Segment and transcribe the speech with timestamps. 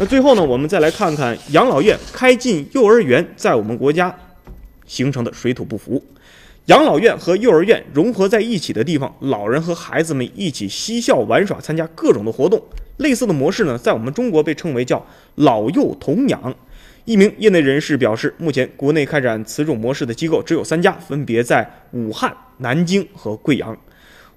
[0.00, 4.14] 那最后呢，我们再来看看养老院开进幼儿园在我们国家
[4.86, 6.00] 形成的水土不服。
[6.66, 12.62] 养老院和幼儿园融合在一起的地方，老人和孩子们一起嬉笑玩耍，参加各种的活动。
[12.98, 16.54] 类似的模式呢，在我们中国被称为叫老幼同养。
[17.04, 23.76] 一名业内人士表示，目前国内开展此种模式的机构只有三家，分别在武汉、南京和贵阳。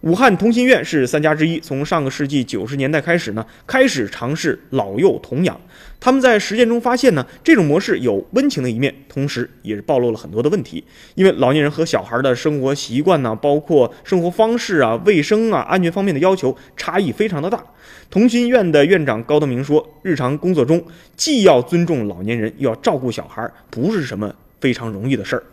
[0.01, 1.59] 武汉同心院是三家之一。
[1.59, 5.59] 从上个世纪九十年代开始呢，开始尝试老幼同养。
[5.99, 10.83] 他们在实践中发现呢，这种模式有温情的一面，同时也是暴露了很多的问题。
[11.13, 17.63] 因为老年人和小孩的生活习惯呢，包括生活方式啊、卫生啊、安全方面的要求差异非常的大。
[18.09, 20.83] 同心院的院长高德明说：“日常工作中，
[21.15, 25.43] 既要尊重老年人，又要照顾小孩，不是什么非常容易的事儿。”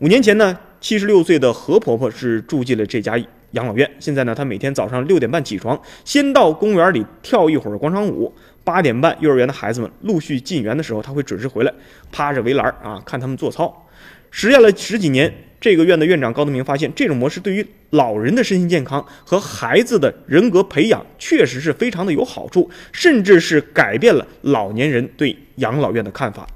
[0.00, 3.22] 五年前呢，七十六岁的何婆婆是住进了这家。
[3.52, 8.32] 养老院现在呢，他每天早上六点半起床，先到公园里跳一会儿广场舞。
[8.64, 11.72] 八点半，幼儿园的孩子们陆续进园的时候，他会准时回来，
[12.12, 13.88] 趴着围栏啊，看他们做操。
[14.30, 26.46] 实验了十几年，这个院的院长高德明发现，这种模式对于老人的身心健康和孩子的人格培养确实是非常的有好处，甚至是改变了老年人对养老院的看法。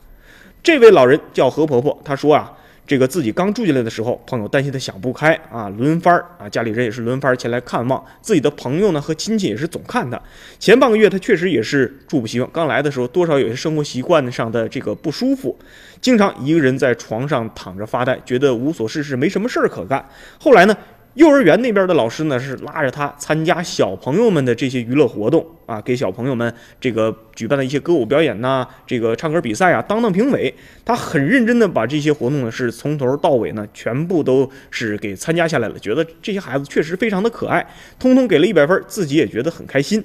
[0.63, 2.56] 这位老人叫何婆婆，她说啊。
[2.87, 8.05] 这个自己刚住进来的时候，朋友担心他想不开啊，轮番儿啊，家里人也是轮番儿前来看望。
[8.23, 10.21] 自己的朋友呢和亲戚也是总看他。
[10.59, 15.59] 前半个月他确实也是住不习惯，刚来的时候多少有些生活习惯上的这个不舒服，
[16.01, 20.09] 经常一个人在床上躺着发呆，觉得无所事事，没什么事儿可干。
[20.39, 20.77] 后来呢？
[21.17, 30.53] 幼儿园那边的老师呢，是拉着他参加小朋友们的这些娱乐活动啊，给小朋友们这个举办的一些歌舞表演呐，这个唱歌比赛啊，当当评委。
[30.85, 35.79] 他很认真的把这些活动呢，是从头到尾呢，全部都是给参加下来了。
[35.79, 37.67] 觉得这些孩子确实非常的可爱，
[37.99, 40.05] 通通给了一百分，自己也觉得很开心。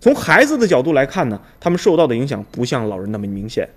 [0.00, 3.68] 从孩子的角度来看呢，他们受到的影响不像老人那么明显。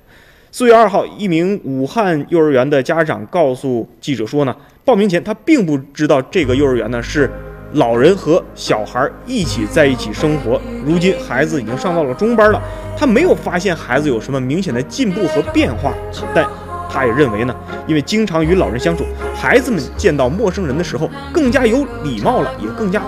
[0.52, 7.30] 四月二号，一名武汉幼儿园的家长告诉记者说呢，报名前他并不知道这个幼儿园呢是
[7.73, 10.60] 老人和小孩一起在一起生活。
[10.83, 12.60] 如今孩子已经上到了中班了，
[12.98, 15.93] 他没有发现孩子有什么明显的进步和变化，
[16.33, 16.43] 但
[16.89, 17.55] 他也认为呢，
[17.86, 19.05] 因为经常与老人相处，
[19.36, 22.99] 孩子们见到陌生人的时候更加有礼貌了，也更加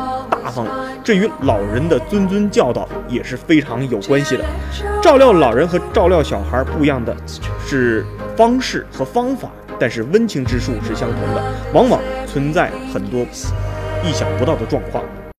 [0.44, 0.66] 大方。
[1.04, 4.46] 这与老人的谆谆教导也是非常有关系的。
[5.02, 7.16] 照料老人和照料小孩不一样的
[7.66, 11.44] 是方式和方法，但是温情之处是相同的，
[11.74, 15.04] 往往存在很多意想不到的状况。